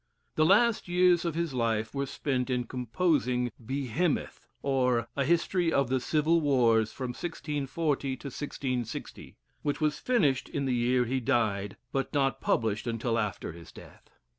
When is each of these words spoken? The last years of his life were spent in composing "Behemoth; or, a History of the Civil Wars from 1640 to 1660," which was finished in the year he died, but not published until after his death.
The 0.33 0.47
last 0.47 0.87
years 0.87 1.25
of 1.25 1.35
his 1.35 1.53
life 1.53 1.93
were 1.93 2.07
spent 2.07 2.49
in 2.49 2.63
composing 2.63 3.51
"Behemoth; 3.63 4.47
or, 4.63 5.07
a 5.15 5.23
History 5.25 5.71
of 5.71 5.89
the 5.89 5.99
Civil 5.99 6.41
Wars 6.41 6.91
from 6.91 7.09
1640 7.09 8.17
to 8.17 8.25
1660," 8.29 9.35
which 9.61 9.79
was 9.79 9.99
finished 9.99 10.49
in 10.49 10.65
the 10.65 10.73
year 10.73 11.05
he 11.05 11.19
died, 11.19 11.77
but 11.91 12.11
not 12.15 12.41
published 12.41 12.87
until 12.87 13.19
after 13.19 13.51
his 13.51 13.71
death. 13.71 14.09